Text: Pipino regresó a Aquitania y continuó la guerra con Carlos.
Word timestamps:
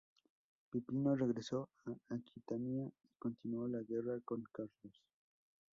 Pipino 0.71 1.15
regresó 1.15 1.69
a 1.85 2.15
Aquitania 2.15 2.85
y 3.03 3.07
continuó 3.19 3.67
la 3.67 3.83
guerra 3.83 4.19
con 4.25 4.43
Carlos. 4.51 5.03